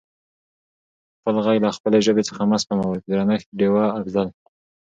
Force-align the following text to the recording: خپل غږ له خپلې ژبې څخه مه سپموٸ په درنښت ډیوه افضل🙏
خپل 1.17 1.35
غږ 1.45 1.57
له 1.65 1.69
خپلې 1.77 1.99
ژبې 2.05 2.23
څخه 2.29 2.41
مه 2.49 2.57
سپموٸ 2.63 2.89
په 3.03 3.09
درنښت 3.11 3.47
ډیوه 3.59 3.83
افضل🙏 3.99 4.33